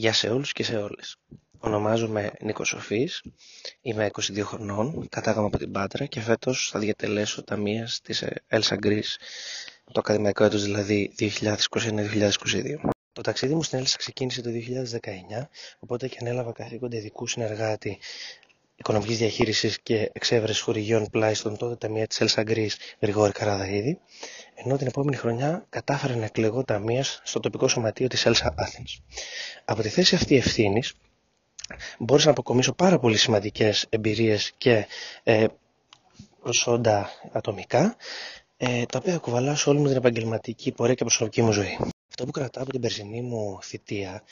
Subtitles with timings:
[0.00, 1.16] Γεια σε όλους και σε όλες.
[1.58, 3.22] Ονομάζομαι Νίκος Σοφής,
[3.80, 9.16] είμαι 22 χρονών, κατάγαμε από την Πάτρα και φέτος θα διατελέσω ταμείας της Elsa Greece,
[9.84, 12.90] το ακαδημαϊκό έτος δηλαδή 2021-2022.
[13.12, 15.48] Το ταξίδι μου στην Έλσα ξεκίνησε το 2019,
[15.78, 17.98] οπότε και ανέλαβα καθήκοντα ειδικού συνεργάτη
[18.78, 23.98] οικονομικής διαχείρισης και εξέβρεση χορηγιών πλάι στον τότε ταμεία της Elsa Greece Γρηγόρη Καραδαίδη,
[24.54, 29.02] ενώ την επόμενη χρονιά κατάφερε να εκλεγώ ταμείας στο τοπικό σωματείο της Elsa Athens.
[29.64, 30.94] Από τη θέση αυτή ευθύνης
[31.98, 34.86] μπόρεσα να αποκομίσω πάρα πολύ σημαντικές εμπειρίες και
[35.22, 35.46] ε,
[36.42, 37.96] προσόντα ατομικά,
[38.56, 41.78] ε, τα οποία κουβαλάω σε όλη μου την επαγγελματική πορεία και προσωπική μου ζωή.
[42.08, 44.22] Αυτό που κρατάω από την περσινή μου θητεία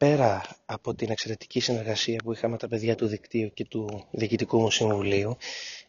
[0.00, 4.70] πέρα από την εξαιρετική συνεργασία που είχαμε τα παιδιά του δικτύου και του διοικητικού μου
[4.70, 5.36] συμβουλίου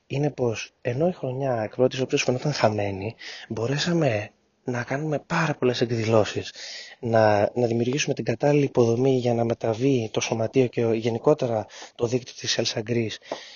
[0.08, 3.16] είναι πως ενώ η χρονιά εκ πρώτης οποίας φαινόταν χαμένη
[3.50, 4.32] μπορέσαμε
[4.64, 6.54] να κάνουμε πάρα πολλές εκδηλώσεις,
[7.00, 12.34] να, να δημιουργήσουμε την κατάλληλη υποδομή για να μεταβεί το σωματείο και γενικότερα το δίκτυο
[12.40, 13.16] της Elsa Greece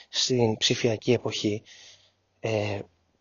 [0.10, 1.62] στην ψηφιακή εποχή.
[2.40, 2.80] Ε,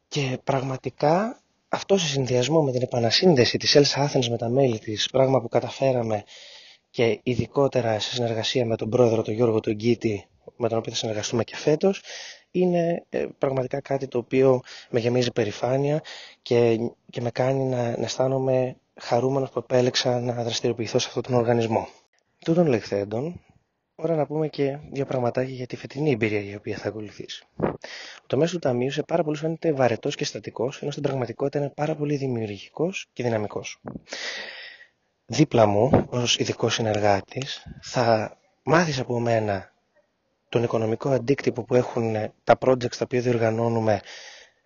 [0.08, 5.08] και πραγματικά αυτό σε συνδυασμό με την επανασύνδεση της Elsa Athens με τα μέλη της,
[5.10, 6.24] πράγμα που καταφέραμε
[6.94, 10.98] και ειδικότερα σε συνεργασία με τον πρόεδρο τον Γιώργο τον Γκίτη, με τον οποίο θα
[10.98, 12.02] συνεργαστούμε και φέτος,
[12.50, 16.02] είναι ε, πραγματικά κάτι το οποίο με γεμίζει περηφάνεια
[16.42, 16.78] και,
[17.10, 21.88] και με κάνει να, να αισθάνομαι χαρούμενος που επέλεξα να δραστηριοποιηθώ σε αυτόν τον οργανισμό.
[22.44, 23.40] Τούτων λεχθέντων,
[23.94, 27.46] ώρα να πούμε και δύο πραγματάκια για τη φετινή εμπειρία η οποία θα ακολουθήσει.
[28.22, 31.72] Ο τομέα του Ταμείου σε πάρα πολλούς φαίνεται βαρετός και στατικός, ενώ στην πραγματικότητα είναι
[31.74, 33.80] πάρα πολύ δημιουργικός και δυναμικός.
[35.26, 39.72] Δίπλα μου, ως ειδικός συνεργάτης, θα μάθεις από μένα
[40.48, 44.00] τον οικονομικό αντίκτυπο που έχουν τα projects τα οποία διοργανώνουμε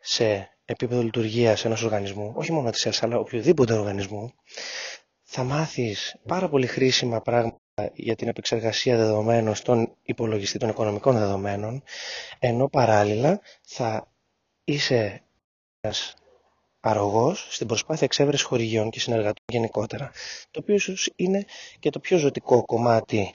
[0.00, 4.32] σε επίπεδο λειτουργίας ενός οργανισμού, όχι μόνο της ΕΛΣ, αλλά οποιοδήποτε οργανισμού.
[5.22, 7.58] Θα μάθεις πάρα πολύ χρήσιμα πράγματα
[7.94, 11.82] για την επεξεργασία δεδομένων στον υπολογιστή των οικονομικών δεδομένων,
[12.38, 14.08] ενώ παράλληλα θα
[14.64, 15.22] είσαι
[16.80, 20.10] ένας αρρωγός στην προσπάθεια εξέβρεση χορηγιών και συνεργατών γενικότερα,
[20.50, 21.44] το οποίο ίσως είναι
[21.78, 23.32] και το πιο ζωτικό κομμάτι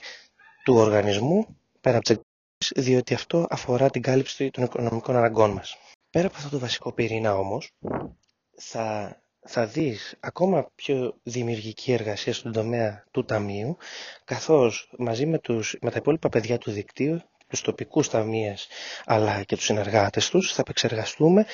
[0.64, 1.46] του οργανισμού,
[1.80, 5.76] πέρα από τις διότι αυτό αφορά την κάλυψη των οικονομικών αναγκών μας.
[6.10, 7.70] Πέρα από αυτό το βασικό πυρήνα όμως,
[8.56, 9.16] θα,
[9.46, 13.76] θα δεις ακόμα πιο δημιουργική εργασία στον τομέα του ταμείου,
[14.24, 18.68] καθώς μαζί με, τους, με τα υπόλοιπα παιδιά του δικτύου, τους τοπικούς ταμείες
[19.04, 21.46] αλλά και τους συνεργάτες τους, θα επεξεργαστούμε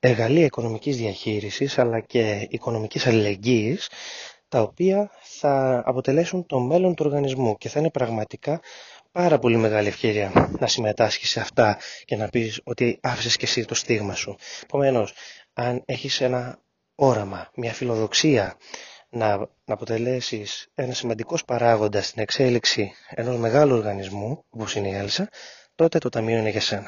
[0.00, 3.88] εργαλεία οικονομικής διαχείρισης αλλά και οικονομικής αλληλεγγύης
[4.48, 8.60] τα οποία θα αποτελέσουν το μέλλον του οργανισμού και θα είναι πραγματικά
[9.12, 13.64] πάρα πολύ μεγάλη ευκαιρία να συμμετάσχεις σε αυτά και να πεις ότι άφησες και εσύ
[13.64, 14.36] το στίγμα σου.
[14.62, 15.12] Επομένως,
[15.52, 16.58] αν έχεις ένα
[16.94, 18.56] όραμα, μια φιλοδοξία
[19.10, 25.28] να, να αποτελέσεις ένα σημαντικός παράγοντας στην εξέλιξη ενός μεγάλου οργανισμού, όπως είναι η Έλσα,
[25.74, 26.86] τότε το Ταμείο είναι για σένα.